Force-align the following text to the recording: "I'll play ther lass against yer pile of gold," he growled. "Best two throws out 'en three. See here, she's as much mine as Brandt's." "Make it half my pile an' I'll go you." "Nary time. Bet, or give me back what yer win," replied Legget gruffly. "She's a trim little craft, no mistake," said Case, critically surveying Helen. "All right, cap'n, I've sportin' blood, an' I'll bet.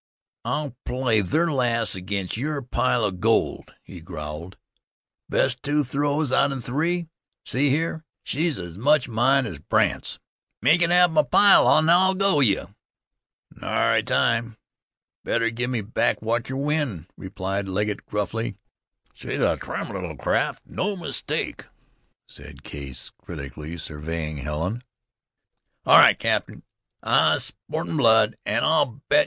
"I'll 0.43 0.75
play 0.83 1.21
ther 1.21 1.51
lass 1.51 1.93
against 1.93 2.35
yer 2.35 2.63
pile 2.63 3.03
of 3.03 3.19
gold," 3.19 3.75
he 3.83 4.01
growled. 4.01 4.57
"Best 5.29 5.61
two 5.61 5.83
throws 5.83 6.33
out 6.33 6.51
'en 6.51 6.59
three. 6.59 7.09
See 7.45 7.69
here, 7.69 8.03
she's 8.23 8.57
as 8.57 8.79
much 8.79 9.07
mine 9.07 9.45
as 9.45 9.59
Brandt's." 9.59 10.17
"Make 10.59 10.81
it 10.81 10.89
half 10.89 11.11
my 11.11 11.21
pile 11.21 11.69
an' 11.69 11.87
I'll 11.87 12.15
go 12.15 12.39
you." 12.39 12.73
"Nary 13.51 14.01
time. 14.01 14.57
Bet, 15.23 15.43
or 15.43 15.51
give 15.51 15.69
me 15.69 15.81
back 15.81 16.19
what 16.19 16.49
yer 16.49 16.55
win," 16.55 17.05
replied 17.15 17.67
Legget 17.67 18.07
gruffly. 18.07 18.55
"She's 19.13 19.37
a 19.39 19.55
trim 19.57 19.89
little 19.89 20.17
craft, 20.17 20.63
no 20.65 20.95
mistake," 20.95 21.67
said 22.25 22.63
Case, 22.63 23.11
critically 23.21 23.77
surveying 23.77 24.37
Helen. 24.37 24.83
"All 25.85 25.99
right, 25.99 26.17
cap'n, 26.17 26.63
I've 27.03 27.43
sportin' 27.43 27.97
blood, 27.97 28.35
an' 28.47 28.63
I'll 28.63 29.03
bet. 29.07 29.19